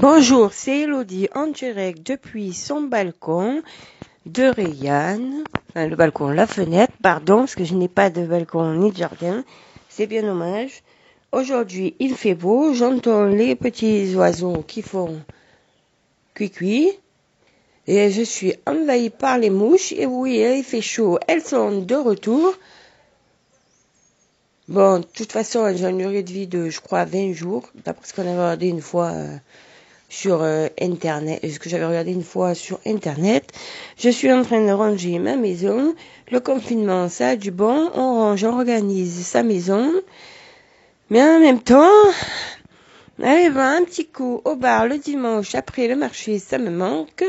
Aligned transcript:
Bonjour, 0.00 0.52
c'est 0.52 0.82
Elodie 0.82 1.28
en 1.34 1.48
direct 1.48 2.06
depuis 2.06 2.52
son 2.52 2.82
balcon 2.82 3.62
de 4.26 4.44
Rayanne. 4.44 5.42
Enfin, 5.70 5.88
le 5.88 5.96
balcon, 5.96 6.28
la 6.28 6.46
fenêtre, 6.46 6.92
pardon, 7.02 7.38
parce 7.38 7.56
que 7.56 7.64
je 7.64 7.74
n'ai 7.74 7.88
pas 7.88 8.08
de 8.08 8.24
balcon 8.24 8.74
ni 8.74 8.92
de 8.92 8.96
jardin. 8.96 9.42
C'est 9.88 10.06
bien 10.06 10.22
dommage. 10.22 10.84
Aujourd'hui, 11.32 11.96
il 11.98 12.14
fait 12.14 12.36
beau. 12.36 12.74
J'entends 12.74 13.24
les 13.24 13.56
petits 13.56 14.14
oiseaux 14.14 14.62
qui 14.62 14.82
font 14.82 15.20
cuicui. 16.32 16.92
Et 17.88 18.12
je 18.12 18.22
suis 18.22 18.54
envahie 18.68 19.10
par 19.10 19.36
les 19.38 19.50
mouches. 19.50 19.90
Et 19.90 20.06
oui, 20.06 20.44
il 20.58 20.62
fait 20.62 20.80
chaud. 20.80 21.18
Elles 21.26 21.42
sont 21.42 21.82
de 21.82 21.96
retour. 21.96 22.54
Bon, 24.68 25.00
de 25.00 25.06
toute 25.06 25.32
façon, 25.32 25.66
elles 25.66 25.84
ont 25.84 25.88
une 25.88 25.98
durée 25.98 26.22
de 26.22 26.30
vie 26.30 26.46
de, 26.46 26.68
je 26.68 26.80
crois, 26.80 27.04
20 27.04 27.32
jours. 27.32 27.68
D'après 27.84 28.06
ce 28.06 28.14
qu'on 28.14 28.28
a 28.28 28.30
regardé 28.30 28.68
une 28.68 28.80
fois 28.80 29.08
euh, 29.08 29.36
sur 30.08 30.42
euh, 30.42 30.68
Internet, 30.80 31.40
ce 31.48 31.58
que 31.58 31.68
j'avais 31.68 31.86
regardé 31.86 32.12
une 32.12 32.22
fois 32.22 32.54
sur 32.54 32.80
Internet? 32.86 33.52
Je 33.98 34.08
suis 34.08 34.32
en 34.32 34.42
train 34.42 34.64
de 34.64 34.72
ranger 34.72 35.18
ma 35.18 35.36
maison. 35.36 35.94
Le 36.30 36.40
confinement, 36.40 37.08
ça 37.08 37.28
a 37.28 37.36
du 37.36 37.50
bon. 37.50 37.90
On 37.94 38.14
range, 38.14 38.44
on 38.44 38.58
organise 38.58 39.26
sa 39.26 39.42
maison. 39.42 39.92
Mais 41.10 41.22
en 41.22 41.40
même 41.40 41.60
temps, 41.60 41.88
aller 43.22 43.48
voir 43.48 43.72
un 43.72 43.84
petit 43.84 44.06
coup 44.06 44.40
au 44.44 44.56
bar 44.56 44.86
le 44.86 44.98
dimanche 44.98 45.54
après 45.54 45.88
le 45.88 45.96
marché, 45.96 46.38
ça 46.38 46.58
me 46.58 46.70
manque. 46.70 47.24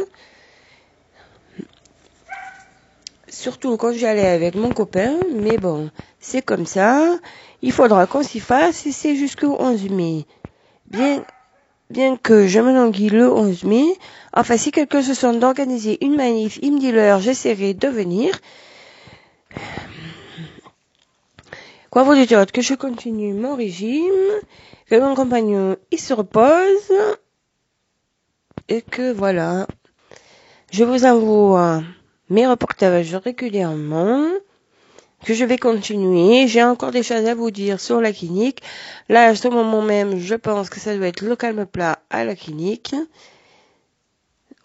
Surtout 3.27 3.77
quand 3.77 3.93
j'y 3.93 4.05
allais 4.05 4.27
avec 4.27 4.55
mon 4.55 4.71
copain, 4.71 5.15
mais 5.33 5.57
bon, 5.57 5.89
c'est 6.19 6.41
comme 6.41 6.65
ça. 6.65 7.17
Il 7.61 7.71
faudra 7.71 8.05
qu'on 8.07 8.23
s'y 8.23 8.39
fasse 8.39 8.85
et 8.85 8.91
c'est 8.91 9.15
jusqu'au 9.15 9.55
11 9.59 9.89
mai. 9.89 10.25
Bien, 10.87 11.23
bien 11.89 12.17
que 12.17 12.47
je 12.47 12.59
me 12.59 12.73
languis 12.73 13.09
le 13.09 13.31
11 13.31 13.63
mai, 13.63 13.85
enfin 14.33 14.57
si 14.57 14.71
quelqu'un 14.71 15.01
se 15.01 15.13
sent 15.13 15.37
d'organiser 15.39 16.03
une 16.05 16.15
manif, 16.15 16.59
il 16.61 16.73
me 16.73 16.79
dit 16.79 16.91
l'heure, 16.91 17.19
j'essaierai 17.19 17.73
de 17.73 17.87
venir. 17.87 18.33
Quoi 21.89 22.03
vous 22.03 22.13
dire 22.13 22.45
que 22.45 22.61
je 22.61 22.75
continue 22.75 23.33
mon 23.33 23.55
régime, 23.55 24.13
que 24.87 24.99
mon 24.99 25.15
compagnon 25.15 25.75
il 25.91 25.99
se 25.99 26.13
repose 26.13 26.93
et 28.67 28.81
que 28.83 29.11
voilà. 29.11 29.65
Je 30.71 30.83
vous 30.83 31.05
envoie 31.05 31.81
mes 32.29 32.45
reportages 32.45 33.15
régulièrement 33.15 34.27
que 35.25 35.33
je 35.33 35.45
vais 35.45 35.57
continuer. 35.57 36.47
J'ai 36.47 36.63
encore 36.63 36.91
des 36.91 37.03
choses 37.03 37.25
à 37.25 37.35
vous 37.35 37.51
dire 37.51 37.79
sur 37.79 38.01
la 38.01 38.11
clinique. 38.11 38.61
Là, 39.09 39.25
à 39.25 39.35
ce 39.35 39.47
moment 39.47 39.81
même, 39.81 40.19
je 40.19 40.35
pense 40.35 40.69
que 40.69 40.79
ça 40.79 40.95
doit 40.95 41.07
être 41.07 41.21
le 41.21 41.35
calme 41.35 41.65
plat 41.65 41.99
à 42.09 42.23
la 42.23 42.35
clinique. 42.35 42.95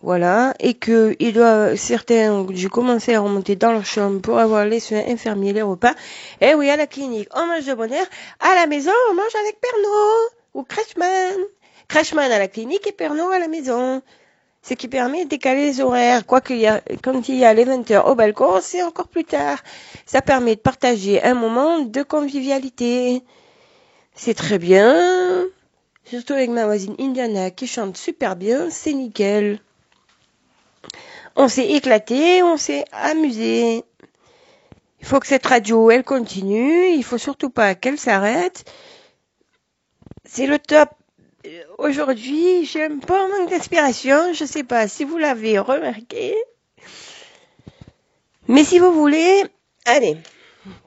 Voilà. 0.00 0.55
Et 0.60 0.75
que 0.75 1.16
il 1.19 1.32
doit, 1.32 1.77
certains, 1.77 2.47
j'ai 2.50 2.69
commencé 2.69 3.14
à 3.14 3.20
remonter 3.20 3.56
dans 3.56 3.72
leur 3.72 3.86
chambre 3.86 4.20
pour 4.20 4.38
avoir 4.38 4.66
les 4.66 4.80
soins 4.80 5.02
infirmiers, 5.08 5.52
les 5.52 5.62
repas. 5.62 5.94
Et 6.41 6.48
eh 6.50 6.55
oui, 6.55 6.69
à 6.70 6.77
la 6.77 6.86
clinique, 6.86 7.28
on 7.34 7.47
mange 7.47 7.64
de 7.64 7.75
bonheur. 7.75 8.06
À 8.41 8.55
la 8.55 8.66
maison, 8.66 8.92
on 9.10 9.14
mange 9.14 9.34
avec 9.41 9.58
Pernod 9.60 10.30
ou 10.55 10.62
Crashman. 10.62 11.44
Crashman 11.88 12.30
à 12.30 12.38
la 12.38 12.48
clinique 12.48 12.86
et 12.86 12.92
Pernod 12.92 13.32
à 13.32 13.38
la 13.38 13.48
maison 13.48 14.02
ce 14.65 14.73
qui 14.73 14.89
permet 14.89 15.25
de 15.25 15.29
décaler 15.29 15.67
les 15.67 15.81
horaires. 15.81 16.25
Quoi 16.25 16.41
qu'il 16.41 16.57
y 16.57 16.67
a, 16.67 16.81
quand 17.03 17.29
il 17.29 17.37
y 17.37 17.45
a 17.45 17.53
les 17.53 17.65
20 17.65 17.91
heures 17.91 18.09
au 18.09 18.15
balcon, 18.15 18.61
c'est 18.62 18.83
encore 18.83 19.09
plus 19.09 19.25
tard. 19.25 19.59
Ça 20.06 20.23
permet 20.23 20.56
de 20.56 20.61
partager 20.61 21.23
un 21.23 21.34
moment 21.34 21.81
de 21.81 22.03
convivialité. 22.03 23.23
C'est 24.15 24.34
très 24.34 24.59
bien. 24.59 25.45
Surtout 26.05 26.33
avec 26.33 26.51
ma 26.51 26.65
voisine 26.65 26.97
Indiana 26.98 27.51
qui 27.51 27.67
chante 27.67 27.97
super 27.97 28.37
bien, 28.37 28.71
c'est 28.71 28.95
nickel. 28.95 29.61
On 31.37 31.49
s'est 31.49 31.71
éclaté, 31.71 32.43
on 32.43 32.56
s'est 32.56 32.84
amusé. 32.93 33.84
Il 35.00 35.06
faut 35.06 35.21
que 35.21 35.27
cette 35.27 35.47
radio, 35.47 35.91
elle 35.91 36.05
continue. 36.05 36.94
Il 36.94 37.05
faut 37.05 37.19
surtout 37.19 37.50
pas 37.50 37.75
qu'elle 37.75 37.99
s'arrête. 37.99 38.65
C'est 40.25 40.47
le 40.47 40.59
top. 40.59 40.88
Euh, 41.47 41.62
aujourd'hui, 41.78 42.65
j'ai 42.65 42.84
un 42.84 42.99
peu 42.99 43.12
manque 43.12 43.50
d'inspiration. 43.50 44.32
Je 44.32 44.44
ne 44.44 44.49
sais 44.49 44.65
pas 44.65 44.88
si 44.88 45.05
vous 45.05 45.19
l'avez 45.19 45.59
remarqué. 45.59 46.34
Mais 48.49 48.65
si 48.65 48.78
vous 48.78 48.93
voulez, 48.93 49.44
allez, 49.84 50.16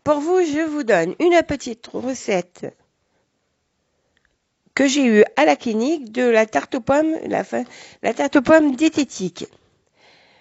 pour 0.04 0.20
vous, 0.20 0.40
je 0.40 0.62
vous 0.62 0.84
donne 0.84 1.16
une 1.20 1.42
petite 1.44 1.88
recette 1.88 2.66
que 4.74 4.88
j'ai 4.88 5.06
eue 5.06 5.24
à 5.36 5.46
la 5.46 5.56
clinique 5.56 6.12
de 6.12 6.24
la 6.24 6.46
tarte 6.46 6.76
aux 6.76 6.82
pommes, 6.82 7.16
la, 7.26 7.44
la 8.04 8.14
tarte 8.14 8.36
aux 8.36 8.42
pommes 8.42 8.76
diététique. 8.76 9.46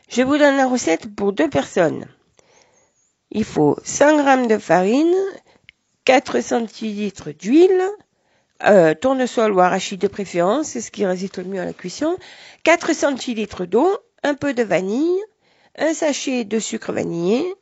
Je 0.08 0.22
vous 0.22 0.36
donne 0.38 0.56
la 0.56 0.66
recette 0.66 1.14
pour 1.14 1.32
deux 1.32 1.48
personnes. 1.48 2.06
Il 3.30 3.44
faut 3.44 3.76
100 3.82 4.42
g 4.42 4.46
de 4.46 4.58
farine, 4.58 5.14
4 6.04 6.40
centilitres 6.40 7.30
d'huile, 7.32 7.82
euh, 8.64 8.94
tournesol 8.94 9.52
ou 9.52 9.60
arachide 9.60 10.00
de 10.00 10.08
préférence, 10.08 10.68
c'est 10.68 10.80
ce 10.80 10.90
qui 10.90 11.04
résiste 11.04 11.38
le 11.38 11.44
mieux 11.44 11.60
à 11.60 11.64
la 11.64 11.72
cuisson, 11.72 12.16
4 12.64 12.94
centilitres 12.94 13.66
d'eau, 13.66 13.98
un 14.22 14.34
peu 14.34 14.54
de 14.54 14.62
vanille, 14.62 15.20
un 15.78 15.92
sachet 15.92 16.44
de 16.44 16.58
sucre 16.58 16.92
vanillé. 16.92 17.54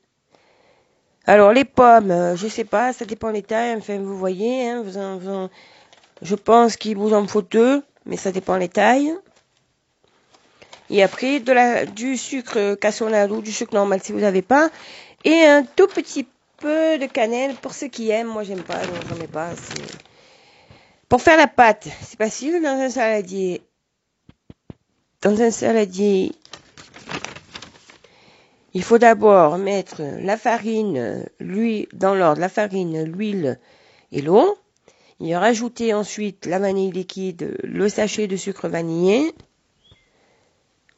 Alors 1.26 1.52
les 1.52 1.64
pommes, 1.64 2.10
euh, 2.10 2.36
je 2.36 2.46
sais 2.46 2.64
pas, 2.64 2.92
ça 2.92 3.04
dépend 3.04 3.32
des 3.32 3.42
tailles, 3.42 3.76
enfin 3.76 3.98
vous 3.98 4.16
voyez, 4.16 4.68
hein, 4.68 4.82
vous 4.84 4.98
en, 4.98 5.50
je 6.22 6.34
pense 6.34 6.76
qu'il 6.76 6.96
vous 6.96 7.12
en 7.12 7.26
faut 7.26 7.42
deux, 7.42 7.82
mais 8.06 8.16
ça 8.16 8.30
dépend 8.30 8.58
des 8.58 8.68
tailles. 8.68 9.14
Et 10.90 11.02
après 11.02 11.40
du 11.86 12.16
sucre 12.16 12.74
cassonade 12.74 13.30
ou 13.32 13.40
du 13.40 13.52
sucre 13.52 13.74
normal 13.74 14.00
si 14.02 14.12
vous 14.12 14.20
n'avez 14.20 14.42
pas, 14.42 14.70
et 15.24 15.42
un 15.44 15.64
tout 15.64 15.86
petit 15.86 16.26
peu 16.58 16.98
de 16.98 17.06
cannelle 17.06 17.54
pour 17.54 17.72
ceux 17.74 17.88
qui 17.88 18.10
aiment. 18.10 18.28
Moi 18.28 18.44
j'aime 18.44 18.62
pas, 18.62 18.78
donc 18.86 18.96
j'en 19.08 19.16
mets 19.16 19.26
pas. 19.26 19.50
Pour 21.14 21.22
faire 21.22 21.36
la 21.36 21.46
pâte, 21.46 21.86
c'est 22.02 22.18
facile 22.18 22.60
dans 22.60 22.76
un 22.76 22.90
saladier. 22.90 23.62
Dans 25.22 25.40
un 25.40 25.52
saladier, 25.52 26.32
il 28.72 28.82
faut 28.82 28.98
d'abord 28.98 29.56
mettre 29.56 30.02
la 30.02 30.36
farine, 30.36 31.24
l'huile, 31.38 31.86
dans 31.92 32.16
l'ordre, 32.16 32.40
la 32.40 32.48
farine, 32.48 33.04
l'huile 33.04 33.60
et 34.10 34.22
l'eau. 34.22 34.58
Y 35.20 35.36
rajouter 35.36 35.94
ensuite 35.94 36.46
la 36.46 36.58
vanille 36.58 36.90
liquide, 36.90 37.58
le 37.62 37.88
sachet 37.88 38.26
de 38.26 38.34
sucre 38.34 38.66
vanillé. 38.66 39.32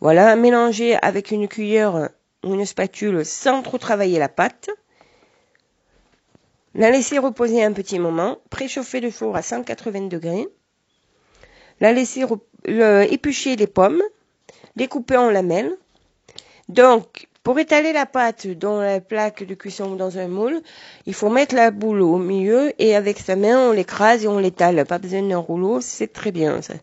Voilà, 0.01 0.35
mélanger 0.35 0.97
avec 1.03 1.31
une 1.31 1.47
cuillère 1.47 2.09
ou 2.43 2.55
une 2.55 2.65
spatule 2.65 3.23
sans 3.23 3.61
trop 3.61 3.77
travailler 3.77 4.19
la 4.19 4.31
pâte. 4.31 4.71
La 6.77 6.91
laisser 6.91 7.19
reposer 7.19 7.65
un 7.65 7.73
petit 7.73 7.99
moment, 7.99 8.37
préchauffer 8.51 9.01
le 9.01 9.11
four 9.11 9.35
à 9.35 9.41
180 9.41 10.09
degrés. 10.09 10.47
La 11.81 11.93
laisser 11.93 12.25
éplucher 12.67 13.57
les 13.57 13.67
pommes, 13.67 14.03
les 14.77 14.87
couper 14.87 15.17
en 15.17 15.31
lamelles. 15.31 15.73
Donc, 16.69 17.29
pour 17.43 17.59
étaler 17.59 17.95
la 17.95 18.05
pâte 18.05 18.47
dans 18.47 18.79
la 18.79 19.01
plaque 19.01 19.43
de 19.43 19.55
cuisson 19.55 19.93
ou 19.93 19.97
dans 19.97 20.19
un 20.19 20.29
moule, 20.29 20.61
il 21.07 21.15
faut 21.15 21.31
mettre 21.31 21.55
la 21.55 21.71
boule 21.71 22.03
au 22.03 22.19
milieu 22.19 22.75
et 22.79 22.95
avec 22.95 23.21
sa 23.21 23.37
main 23.37 23.71
on 23.71 23.73
l'écrase 23.73 24.25
et 24.25 24.29
on 24.29 24.39
l'étale. 24.39 24.85
Pas 24.85 24.99
besoin 24.99 25.23
d'un 25.23 25.39
rouleau, 25.39 25.81
c'est 25.81 26.13
très 26.13 26.31
bien 26.31 26.61
ça. 26.61 26.75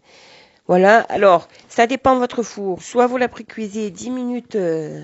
Voilà. 0.68 1.02
Alors, 1.10 1.48
ça 1.70 1.86
dépend 1.86 2.16
de 2.16 2.20
votre 2.20 2.42
four. 2.42 2.82
Soit 2.82 3.06
vous 3.06 3.18
la 3.18 3.28
précuisez 3.28 3.92
10 3.92 4.10
minutes, 4.10 4.56
euh, 4.56 5.04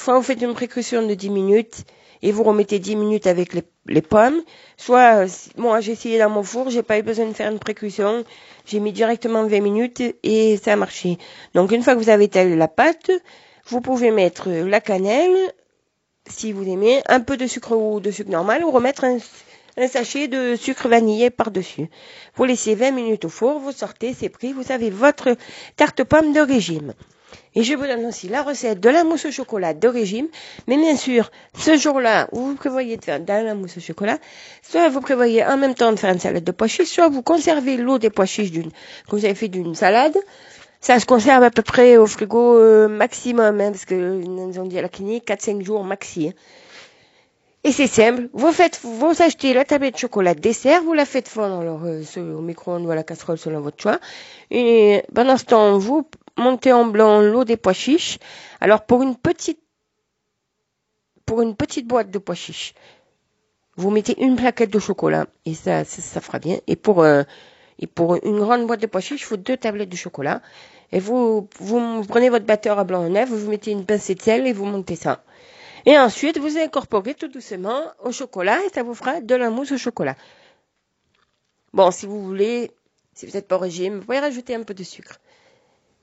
soit 0.00 0.16
vous 0.16 0.22
faites 0.22 0.40
une 0.40 0.54
précaution 0.54 1.06
de 1.06 1.12
10 1.12 1.28
minutes 1.30 1.84
et 2.22 2.32
vous 2.32 2.42
remettez 2.42 2.78
10 2.78 2.96
minutes 2.96 3.26
avec 3.26 3.52
les, 3.86 4.00
pommes. 4.02 4.40
Soit, 4.78 5.26
moi 5.58 5.80
j'ai 5.80 5.92
essayé 5.92 6.18
dans 6.18 6.30
mon 6.30 6.42
four, 6.42 6.70
j'ai 6.70 6.82
pas 6.82 6.98
eu 6.98 7.02
besoin 7.02 7.26
de 7.26 7.34
faire 7.34 7.50
une 7.52 7.58
précaution, 7.58 8.24
j'ai 8.64 8.80
mis 8.80 8.92
directement 8.92 9.44
20 9.46 9.60
minutes 9.60 10.02
et 10.22 10.56
ça 10.56 10.72
a 10.72 10.76
marché. 10.76 11.18
Donc 11.54 11.70
une 11.72 11.82
fois 11.82 11.94
que 11.94 11.98
vous 11.98 12.08
avez 12.08 12.24
étalé 12.24 12.56
la 12.56 12.68
pâte, 12.68 13.10
vous 13.66 13.82
pouvez 13.82 14.10
mettre 14.10 14.48
la 14.48 14.80
cannelle, 14.80 15.36
si 16.26 16.52
vous 16.52 16.66
aimez, 16.66 17.02
un 17.06 17.20
peu 17.20 17.36
de 17.36 17.46
sucre 17.46 17.72
ou 17.76 18.00
de 18.00 18.10
sucre 18.10 18.30
normal, 18.30 18.64
ou 18.64 18.70
remettre 18.70 19.04
un, 19.04 19.18
un 19.76 19.88
sachet 19.88 20.28
de 20.28 20.56
sucre 20.56 20.88
vanillé 20.88 21.28
par-dessus. 21.28 21.90
Vous 22.36 22.44
laissez 22.44 22.74
20 22.74 22.90
minutes 22.92 23.26
au 23.26 23.28
four, 23.28 23.58
vous 23.60 23.72
sortez, 23.72 24.14
c'est 24.14 24.30
pris, 24.30 24.54
vous 24.54 24.72
avez 24.72 24.88
votre 24.88 25.36
tarte 25.76 26.04
pomme 26.04 26.32
de 26.32 26.40
régime. 26.40 26.94
Et 27.54 27.62
je 27.62 27.74
vous 27.74 27.86
donne 27.86 28.04
aussi 28.06 28.28
la 28.28 28.42
recette 28.42 28.80
de 28.80 28.88
la 28.88 29.04
mousse 29.04 29.24
au 29.24 29.30
chocolat 29.30 29.74
de 29.74 29.88
régime. 29.88 30.28
Mais 30.66 30.76
bien 30.76 30.96
sûr, 30.96 31.30
ce 31.58 31.76
jour-là, 31.76 32.28
où 32.32 32.40
vous 32.40 32.54
prévoyez 32.54 32.96
de 32.96 33.04
faire 33.04 33.20
de 33.20 33.26
la 33.26 33.54
mousse 33.54 33.76
au 33.76 33.80
chocolat, 33.80 34.18
soit 34.62 34.88
vous 34.88 35.00
prévoyez 35.00 35.44
en 35.44 35.56
même 35.56 35.74
temps 35.74 35.92
de 35.92 35.98
faire 35.98 36.12
une 36.12 36.20
salade 36.20 36.44
de 36.44 36.52
pois 36.52 36.68
chiches, 36.68 36.88
soit 36.88 37.08
vous 37.08 37.22
conservez 37.22 37.76
l'eau 37.76 37.98
des 37.98 38.10
pois 38.10 38.26
chiches 38.26 38.50
d'une, 38.50 38.70
que 38.70 39.10
vous 39.10 39.24
avez 39.24 39.34
fait 39.34 39.48
d'une 39.48 39.74
salade. 39.74 40.16
Ça 40.80 40.98
se 40.98 41.06
conserve 41.06 41.42
à 41.42 41.50
peu 41.50 41.62
près 41.62 41.96
au 41.96 42.06
frigo 42.06 42.56
euh, 42.56 42.88
maximum, 42.88 43.60
hein, 43.60 43.72
parce 43.72 43.84
que 43.84 43.94
nous 43.94 44.58
ont 44.58 44.66
dit 44.66 44.78
à 44.78 44.82
la 44.82 44.88
clinique 44.88 45.26
4-5 45.26 45.62
jours 45.62 45.84
maxi. 45.84 46.28
Hein. 46.28 46.32
Et 47.62 47.72
c'est 47.72 47.88
simple, 47.88 48.30
vous 48.32 48.52
faites, 48.52 48.80
vous 48.82 49.12
achetez 49.20 49.52
la 49.52 49.66
tablette 49.66 49.92
de 49.94 49.98
chocolat 49.98 50.32
dessert, 50.34 50.82
vous 50.82 50.94
la 50.94 51.04
faites 51.04 51.28
fondre 51.28 51.60
alors, 51.60 51.82
euh, 51.84 52.02
au 52.16 52.40
micro-ondes 52.40 52.86
ou 52.86 52.90
à 52.90 52.94
la 52.94 53.02
casserole 53.02 53.36
selon 53.36 53.60
votre 53.60 53.82
choix. 53.82 53.98
Et 54.50 55.02
pendant 55.14 55.36
ce 55.36 55.44
temps, 55.44 55.76
vous 55.76 56.08
montez 56.36 56.72
en 56.72 56.86
blanc 56.86 57.20
l'eau 57.20 57.44
des 57.44 57.56
pois 57.56 57.72
chiches. 57.72 58.18
Alors 58.60 58.84
pour 58.84 59.02
une 59.02 59.16
petite, 59.16 59.60
boîte 61.86 62.10
de 62.10 62.18
pois 62.18 62.34
chiches, 62.34 62.74
vous 63.76 63.90
mettez 63.90 64.22
une 64.22 64.36
plaquette 64.36 64.70
de 64.70 64.78
chocolat 64.78 65.26
et 65.44 65.54
ça, 65.54 65.84
ça, 65.84 66.20
fera 66.20 66.38
bien. 66.38 66.58
Et 66.66 66.76
pour 66.76 67.02
euh, 67.02 67.22
et 67.78 67.86
pour 67.86 68.16
une 68.24 68.38
grande 68.38 68.66
boîte 68.66 68.80
de 68.80 68.86
pois 68.86 69.00
chiches, 69.00 69.22
il 69.22 69.24
faut 69.24 69.36
deux 69.36 69.56
tablettes 69.56 69.88
de 69.88 69.96
chocolat. 69.96 70.42
Et 70.92 70.98
vous, 70.98 71.48
vous 71.58 72.04
prenez 72.04 72.28
votre 72.28 72.44
batteur 72.44 72.78
à 72.78 72.84
blanc 72.84 73.04
en 73.04 73.10
neuf, 73.10 73.30
vous 73.30 73.50
mettez 73.50 73.70
une 73.70 73.86
pincée 73.86 74.14
de 74.14 74.22
sel 74.22 74.46
et 74.46 74.52
vous 74.52 74.66
montez 74.66 74.96
ça. 74.96 75.22
Et 75.86 75.98
ensuite, 75.98 76.38
vous 76.38 76.58
incorporez 76.58 77.14
tout 77.14 77.28
doucement 77.28 77.80
au 78.00 78.12
chocolat 78.12 78.58
et 78.66 78.68
ça 78.68 78.82
vous 78.82 78.94
fera 78.94 79.20
de 79.20 79.34
la 79.34 79.50
mousse 79.50 79.72
au 79.72 79.78
chocolat. 79.78 80.16
Bon, 81.72 81.90
si 81.90 82.06
vous 82.06 82.22
voulez, 82.22 82.70
si 83.14 83.26
vous 83.26 83.32
n'êtes 83.32 83.48
pas 83.48 83.56
au 83.56 83.60
régime, 83.60 83.98
vous 83.98 84.04
pouvez 84.04 84.18
rajouter 84.18 84.54
un 84.54 84.62
peu 84.62 84.74
de 84.74 84.82
sucre. 84.82 85.18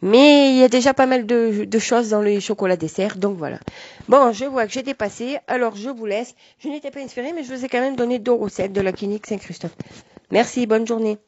Mais 0.02 0.52
il 0.52 0.58
y 0.58 0.64
a 0.64 0.70
déjà 0.70 0.94
pas 0.94 1.08
mal 1.08 1.26
de, 1.26 1.80
choses 1.80 2.10
dans 2.10 2.22
les 2.22 2.40
chocolats 2.40 2.78
dessert, 2.78 3.18
donc 3.18 3.38
voilà. 3.38 3.60
Bon, 4.08 4.32
je 4.32 4.46
vois 4.46 4.68
que 4.68 4.74
j'ai 4.74 4.84
dépassé, 4.84 5.38
alors 5.48 5.76
je 5.76 5.90
vous 5.90 6.06
laisse. 6.06 6.36
Je 6.60 6.70
n'étais 6.70 6.92
pas 6.92 7.00
inspirée, 7.00 7.34
mais 7.34 7.44
je 7.44 7.54
vous 7.54 7.66
ai 7.66 7.68
quand 7.68 7.82
même 7.82 7.96
donné 7.96 8.20
deux 8.20 8.34
recettes 8.34 8.74
de 8.74 8.82
la 8.82 8.92
clinique 8.92 9.26
Saint-Christophe. 9.26 9.76
Merci, 10.32 10.68
bonne 10.68 10.86
journée. 10.86 11.18